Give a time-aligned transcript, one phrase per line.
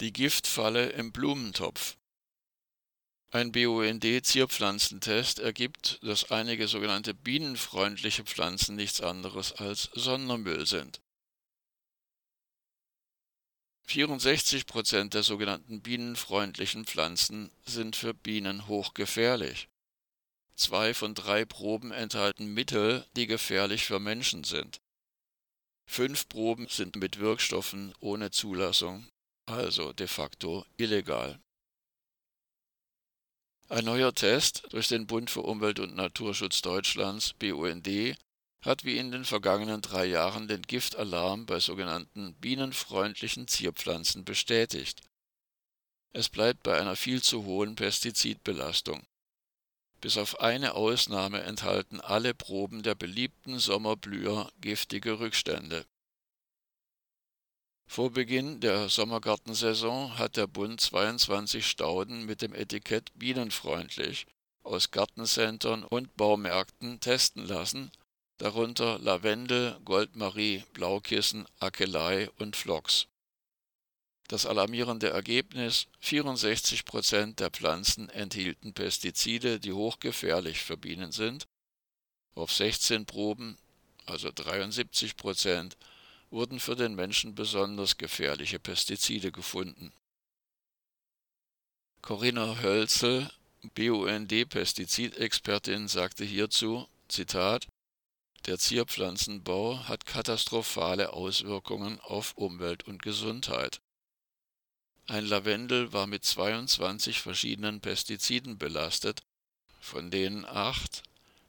[0.00, 1.98] Die Giftfalle im Blumentopf.
[3.32, 11.02] Ein BUND-Zierpflanzentest ergibt, dass einige sogenannte bienenfreundliche Pflanzen nichts anderes als Sondermüll sind.
[13.88, 19.68] 64 Prozent der sogenannten bienenfreundlichen Pflanzen sind für Bienen hochgefährlich.
[20.54, 24.80] Zwei von drei Proben enthalten Mittel, die gefährlich für Menschen sind.
[25.84, 29.06] Fünf Proben sind mit Wirkstoffen ohne Zulassung,
[29.50, 31.38] also de facto illegal.
[33.68, 38.16] Ein neuer Test durch den Bund für Umwelt und Naturschutz Deutschlands BUND
[38.62, 45.02] hat wie in den vergangenen drei Jahren den Giftalarm bei sogenannten bienenfreundlichen Zierpflanzen bestätigt.
[46.12, 49.02] Es bleibt bei einer viel zu hohen Pestizidbelastung.
[50.00, 55.86] Bis auf eine Ausnahme enthalten alle Proben der beliebten Sommerblüher giftige Rückstände.
[57.92, 64.28] Vor Beginn der Sommergartensaison hat der Bund 22 Stauden mit dem Etikett bienenfreundlich
[64.62, 67.90] aus Gartencentern und Baumärkten testen lassen
[68.38, 73.08] darunter Lavendel, Goldmarie, Blaukissen, Akelei und Phlox.
[74.28, 81.48] Das alarmierende Ergebnis: 64 Prozent der Pflanzen enthielten Pestizide, die hochgefährlich für Bienen sind.
[82.36, 83.58] Auf 16 Proben,
[84.06, 85.76] also 73 Prozent,
[86.30, 89.92] wurden für den Menschen besonders gefährliche Pestizide gefunden.
[92.02, 93.30] Corinna Hölzel,
[93.74, 97.66] BUND-Pestizidexpertin, sagte hierzu: Zitat
[98.46, 103.82] der Zierpflanzenbau hat katastrophale Auswirkungen auf Umwelt und Gesundheit.
[105.06, 109.20] Ein Lavendel war mit 22 verschiedenen Pestiziden belastet,
[109.80, 111.02] von denen acht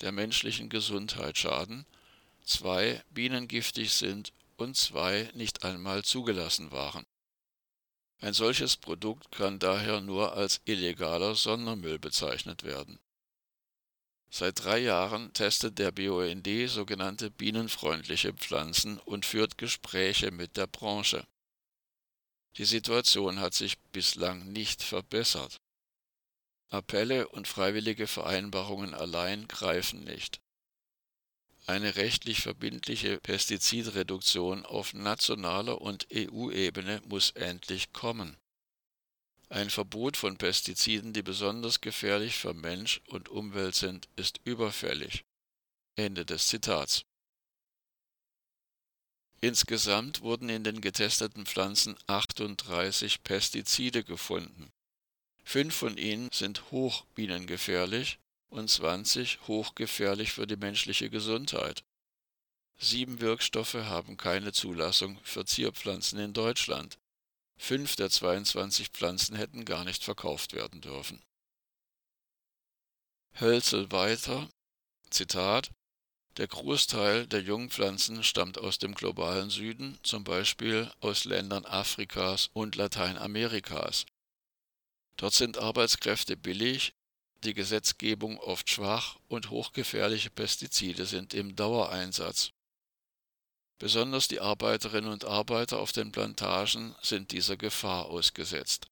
[0.00, 1.86] der menschlichen Gesundheit schaden,
[2.44, 7.04] zwei bienengiftig sind und zwei nicht einmal zugelassen waren.
[8.20, 12.98] Ein solches Produkt kann daher nur als illegaler Sondermüll bezeichnet werden
[14.30, 21.26] Seit drei Jahren testet der BUND sogenannte bienenfreundliche Pflanzen und führt Gespräche mit der Branche.
[22.56, 25.60] Die Situation hat sich bislang nicht verbessert.
[26.68, 30.40] Appelle und freiwillige Vereinbarungen allein greifen nicht.
[31.66, 38.36] Eine rechtlich verbindliche Pestizidreduktion auf nationaler und EU-Ebene muss endlich kommen
[39.48, 45.24] ein Verbot von Pestiziden, die besonders gefährlich für Mensch und Umwelt sind, ist überfällig.
[45.94, 47.04] Ende des Zitats.
[49.40, 54.72] Insgesamt wurden in den getesteten Pflanzen 38 Pestizide gefunden.
[55.44, 58.18] Fünf von ihnen sind hochbienengefährlich
[58.48, 61.84] und 20 hochgefährlich für die menschliche Gesundheit.
[62.78, 66.98] Sieben Wirkstoffe haben keine Zulassung für Zierpflanzen in Deutschland.
[67.58, 71.22] Fünf der 22 Pflanzen hätten gar nicht verkauft werden dürfen.
[73.40, 74.48] Hölzel weiter,
[75.10, 75.70] Zitat,
[76.36, 82.76] der Großteil der Jungpflanzen stammt aus dem globalen Süden, zum Beispiel aus Ländern Afrikas und
[82.76, 84.04] Lateinamerikas.
[85.16, 86.92] Dort sind Arbeitskräfte billig,
[87.44, 92.50] die Gesetzgebung oft schwach und hochgefährliche Pestizide sind im Dauereinsatz.
[93.78, 98.86] Besonders die Arbeiterinnen und Arbeiter auf den Plantagen sind dieser Gefahr ausgesetzt.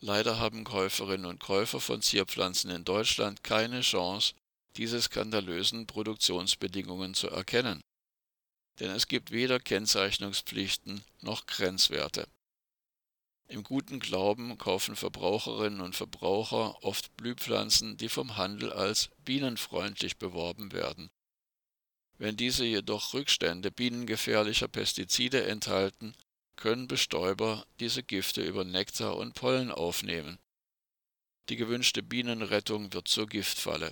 [0.00, 4.34] Leider haben Käuferinnen und Käufer von Zierpflanzen in Deutschland keine Chance,
[4.76, 7.82] diese skandalösen Produktionsbedingungen zu erkennen.
[8.78, 12.26] Denn es gibt weder Kennzeichnungspflichten noch Grenzwerte.
[13.50, 20.72] Im guten Glauben kaufen Verbraucherinnen und Verbraucher oft Blühpflanzen, die vom Handel als bienenfreundlich beworben
[20.72, 21.10] werden
[22.20, 26.14] wenn diese jedoch Rückstände bienengefährlicher Pestizide enthalten,
[26.54, 30.38] können Bestäuber diese Gifte über Nektar und Pollen aufnehmen.
[31.48, 33.90] Die gewünschte Bienenrettung wird zur Giftfalle.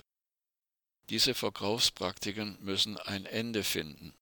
[1.09, 4.13] Diese Verkaufspraktiken müssen ein Ende finden.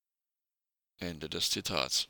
[1.00, 2.08] Ende des Zitats.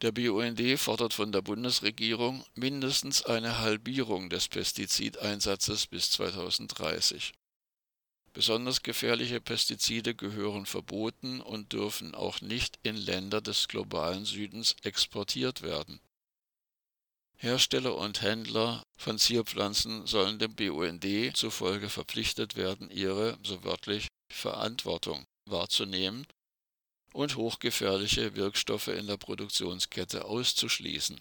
[0.00, 7.32] Der BUND fordert von der Bundesregierung mindestens eine Halbierung des Pestizideinsatzes bis 2030.
[8.32, 15.62] Besonders gefährliche Pestizide gehören verboten und dürfen auch nicht in Länder des globalen Südens exportiert
[15.62, 15.98] werden.
[17.34, 25.24] Hersteller und Händler von Zierpflanzen sollen dem BUND zufolge verpflichtet werden, ihre, so wörtlich, Verantwortung
[25.46, 26.24] wahrzunehmen
[27.18, 31.20] und hochgefährliche Wirkstoffe in der Produktionskette auszuschließen.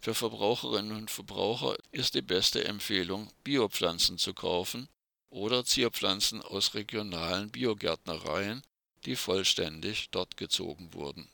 [0.00, 4.88] Für Verbraucherinnen und Verbraucher ist die beste Empfehlung, Biopflanzen zu kaufen
[5.30, 8.62] oder Zierpflanzen aus regionalen Biogärtnereien,
[9.04, 11.30] die vollständig dort gezogen wurden